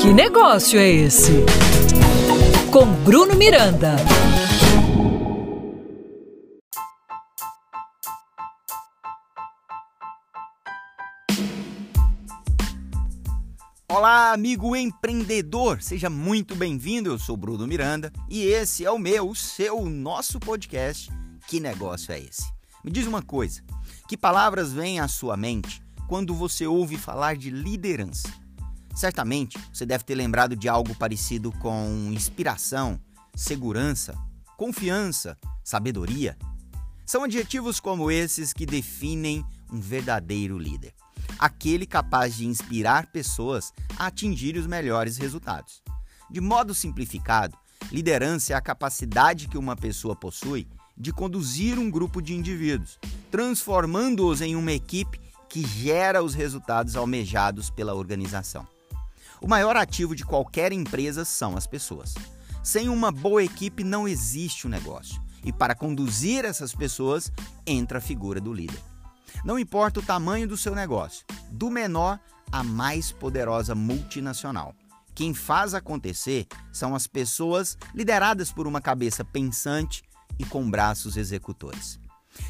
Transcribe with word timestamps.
Que 0.00 0.12
negócio 0.12 0.78
é 0.78 0.88
esse? 0.88 1.32
Com 2.70 2.86
Bruno 3.04 3.34
Miranda. 3.34 3.96
Olá, 13.88 14.32
amigo 14.32 14.74
empreendedor, 14.74 15.82
seja 15.82 16.08
muito 16.08 16.54
bem-vindo. 16.56 17.10
Eu 17.10 17.18
sou 17.18 17.36
Bruno 17.36 17.66
Miranda 17.66 18.12
e 18.28 18.42
esse 18.42 18.84
é 18.84 18.90
o 18.90 18.98
meu, 18.98 19.28
o 19.28 19.34
seu, 19.34 19.78
o 19.78 19.88
nosso 19.88 20.40
podcast. 20.40 21.10
Que 21.46 21.60
negócio 21.60 22.12
é 22.12 22.18
esse? 22.18 22.50
Me 22.82 22.90
diz 22.90 23.06
uma 23.06 23.22
coisa: 23.22 23.62
que 24.08 24.16
palavras 24.16 24.72
vêm 24.72 24.98
à 24.98 25.08
sua 25.08 25.36
mente 25.36 25.82
quando 26.08 26.34
você 26.34 26.66
ouve 26.66 26.96
falar 26.96 27.36
de 27.36 27.50
liderança? 27.50 28.42
Certamente 28.94 29.58
você 29.72 29.86
deve 29.86 30.04
ter 30.04 30.14
lembrado 30.14 30.54
de 30.54 30.68
algo 30.68 30.94
parecido 30.94 31.50
com 31.52 32.10
inspiração, 32.12 33.00
segurança, 33.34 34.14
confiança, 34.56 35.38
sabedoria. 35.64 36.36
São 37.06 37.24
adjetivos 37.24 37.80
como 37.80 38.10
esses 38.10 38.52
que 38.52 38.66
definem 38.66 39.44
um 39.72 39.80
verdadeiro 39.80 40.58
líder 40.58 40.94
aquele 41.38 41.86
capaz 41.86 42.36
de 42.36 42.46
inspirar 42.46 43.06
pessoas 43.06 43.72
a 43.98 44.06
atingir 44.06 44.56
os 44.56 44.66
melhores 44.66 45.16
resultados. 45.16 45.82
De 46.30 46.40
modo 46.40 46.74
simplificado, 46.74 47.56
liderança 47.90 48.52
é 48.52 48.56
a 48.56 48.60
capacidade 48.60 49.48
que 49.48 49.58
uma 49.58 49.76
pessoa 49.76 50.14
possui 50.14 50.68
de 50.96 51.12
conduzir 51.12 51.78
um 51.78 51.90
grupo 51.90 52.22
de 52.22 52.34
indivíduos, 52.34 52.98
transformando-os 53.30 54.40
em 54.40 54.54
uma 54.54 54.72
equipe 54.72 55.20
que 55.48 55.66
gera 55.66 56.22
os 56.22 56.32
resultados 56.32 56.96
almejados 56.96 57.70
pela 57.70 57.94
organização. 57.94 58.66
O 59.42 59.48
maior 59.48 59.76
ativo 59.76 60.14
de 60.14 60.24
qualquer 60.24 60.72
empresa 60.72 61.24
são 61.24 61.56
as 61.56 61.66
pessoas. 61.66 62.14
Sem 62.62 62.88
uma 62.88 63.10
boa 63.10 63.42
equipe 63.42 63.82
não 63.82 64.06
existe 64.06 64.66
o 64.66 64.68
um 64.68 64.70
negócio. 64.70 65.20
E 65.44 65.52
para 65.52 65.74
conduzir 65.74 66.44
essas 66.44 66.72
pessoas 66.72 67.32
entra 67.66 67.98
a 67.98 68.00
figura 68.00 68.40
do 68.40 68.52
líder. 68.52 68.78
Não 69.44 69.58
importa 69.58 69.98
o 69.98 70.02
tamanho 70.02 70.46
do 70.46 70.56
seu 70.56 70.76
negócio, 70.76 71.26
do 71.50 71.68
menor 71.72 72.20
à 72.52 72.62
mais 72.62 73.10
poderosa 73.10 73.74
multinacional. 73.74 74.76
Quem 75.12 75.34
faz 75.34 75.74
acontecer 75.74 76.46
são 76.72 76.94
as 76.94 77.08
pessoas 77.08 77.76
lideradas 77.92 78.52
por 78.52 78.68
uma 78.68 78.80
cabeça 78.80 79.24
pensante 79.24 80.04
e 80.38 80.44
com 80.44 80.70
braços 80.70 81.16
executores. 81.16 81.98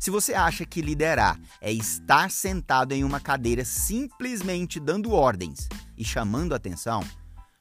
Se 0.00 0.10
você 0.10 0.32
acha 0.32 0.64
que 0.64 0.80
liderar 0.80 1.38
é 1.60 1.70
estar 1.70 2.30
sentado 2.30 2.92
em 2.92 3.04
uma 3.04 3.20
cadeira 3.20 3.62
simplesmente 3.62 4.80
dando 4.80 5.12
ordens 5.12 5.68
e 5.98 6.04
chamando 6.04 6.54
atenção, 6.54 7.04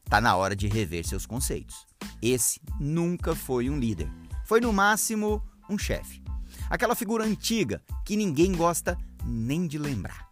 está 0.06 0.22
na 0.22 0.36
hora 0.36 0.56
de 0.56 0.68
rever 0.68 1.06
seus 1.06 1.26
conceitos. 1.26 1.86
Esse 2.22 2.62
nunca 2.80 3.36
foi 3.36 3.70
um 3.70 3.78
líder. 3.78 4.10
Foi 4.46 4.62
no 4.62 4.72
máximo 4.72 5.44
um 5.70 5.78
chefe. 5.78 6.24
Aquela 6.70 6.96
figura 6.96 7.26
antiga 7.26 7.82
que 8.06 8.16
ninguém 8.16 8.54
gosta 8.54 8.98
nem 9.26 9.68
de 9.68 9.78
lembrar. 9.78 10.28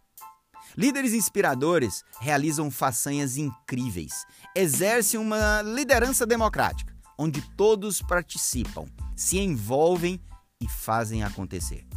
Líderes 0.78 1.14
inspiradores 1.14 2.03
realizam 2.20 2.70
façanhas 2.70 3.38
incríveis, 3.38 4.26
exercem 4.53 5.20
uma 5.20 5.61
liderança 5.61 6.26
democrática, 6.26 6.94
onde 7.17 7.42
todos 7.56 8.02
participam, 8.02 8.86
se 9.16 9.39
envolvem 9.39 10.20
e 10.61 10.67
fazem 10.67 11.23
acontecer. 11.23 11.88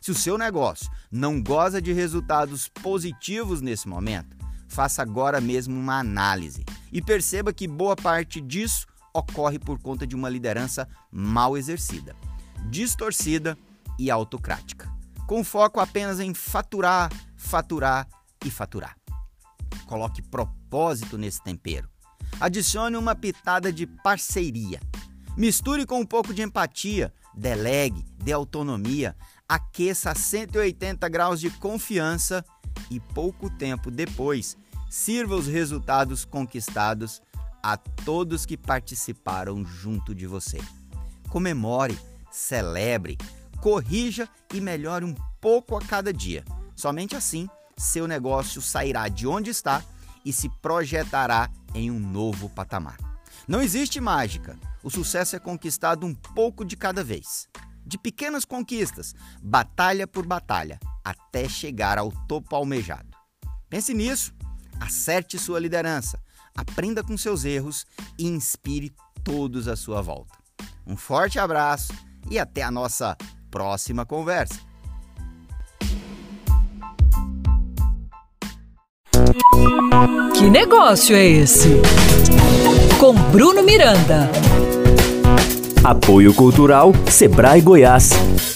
Se 0.00 0.10
o 0.10 0.14
seu 0.14 0.36
negócio 0.36 0.90
não 1.10 1.40
goza 1.40 1.80
de 1.80 1.92
resultados 1.92 2.68
positivos 2.68 3.60
nesse 3.60 3.88
momento, 3.88 4.36
faça 4.68 5.02
agora 5.02 5.40
mesmo 5.40 5.78
uma 5.78 5.98
análise 5.98 6.64
e 6.92 7.00
perceba 7.02 7.52
que 7.52 7.68
boa 7.68 7.96
parte 7.96 8.40
disso 8.40 8.86
ocorre 9.12 9.58
por 9.58 9.78
conta 9.80 10.06
de 10.06 10.14
uma 10.16 10.28
liderança 10.28 10.88
mal 11.10 11.56
exercida, 11.56 12.16
distorcida 12.70 13.56
e 13.98 14.10
autocrática 14.10 14.94
com 15.26 15.42
foco 15.42 15.80
apenas 15.80 16.20
em 16.20 16.34
faturar, 16.34 17.10
faturar 17.36 18.06
e 18.44 18.50
faturar. 18.50 18.96
Coloque 19.86 20.22
propósito 20.22 21.16
nesse 21.18 21.42
tempero. 21.42 21.88
Adicione 22.40 22.96
uma 22.96 23.14
pitada 23.14 23.72
de 23.72 23.86
parceria. 23.86 24.80
Misture 25.36 25.86
com 25.86 26.00
um 26.00 26.06
pouco 26.06 26.32
de 26.32 26.42
empatia, 26.42 27.12
delegue, 27.34 28.04
dê 28.22 28.32
autonomia, 28.32 29.16
aqueça 29.48 30.10
a 30.10 30.14
180 30.14 31.08
graus 31.08 31.40
de 31.40 31.50
confiança 31.50 32.44
e 32.90 33.00
pouco 33.00 33.50
tempo 33.50 33.90
depois 33.90 34.56
sirva 34.88 35.34
os 35.34 35.46
resultados 35.46 36.24
conquistados 36.24 37.20
a 37.62 37.76
todos 37.76 38.44
que 38.44 38.56
participaram 38.56 39.64
junto 39.64 40.14
de 40.14 40.26
você. 40.26 40.58
Comemore, 41.28 41.98
celebre, 42.30 43.16
corrija 43.60 44.28
e 44.52 44.60
melhore 44.60 45.04
um 45.04 45.14
pouco 45.40 45.76
a 45.76 45.80
cada 45.80 46.12
dia. 46.12 46.44
Somente 46.76 47.16
assim, 47.16 47.48
seu 47.76 48.06
negócio 48.06 48.60
sairá 48.60 49.08
de 49.08 49.26
onde 49.26 49.50
está 49.50 49.82
e 50.24 50.32
se 50.32 50.48
projetará 50.60 51.50
em 51.74 51.90
um 51.90 51.98
novo 51.98 52.48
patamar. 52.48 52.98
Não 53.48 53.60
existe 53.60 54.00
mágica. 54.00 54.58
O 54.82 54.90
sucesso 54.90 55.36
é 55.36 55.38
conquistado 55.38 56.06
um 56.06 56.14
pouco 56.14 56.64
de 56.64 56.76
cada 56.76 57.02
vez. 57.02 57.48
De 57.86 57.98
pequenas 57.98 58.44
conquistas, 58.44 59.14
batalha 59.42 60.06
por 60.06 60.26
batalha, 60.26 60.78
até 61.04 61.48
chegar 61.48 61.98
ao 61.98 62.10
topo 62.26 62.56
almejado. 62.56 63.10
Pense 63.68 63.92
nisso, 63.92 64.32
acerte 64.80 65.38
sua 65.38 65.60
liderança, 65.60 66.18
aprenda 66.56 67.02
com 67.02 67.16
seus 67.16 67.44
erros 67.44 67.84
e 68.18 68.26
inspire 68.26 68.92
todos 69.22 69.68
à 69.68 69.76
sua 69.76 70.00
volta. 70.00 70.32
Um 70.86 70.96
forte 70.96 71.38
abraço 71.38 71.92
e 72.30 72.38
até 72.38 72.62
a 72.62 72.70
nossa 72.70 73.16
próxima 73.50 74.06
conversa. 74.06 74.60
Que 80.34 80.50
negócio 80.50 81.16
é 81.16 81.24
esse? 81.24 81.80
Com 82.98 83.14
Bruno 83.14 83.62
Miranda. 83.62 84.30
Apoio 85.82 86.32
Cultural 86.34 86.92
Sebrae 87.10 87.60
Goiás. 87.60 88.53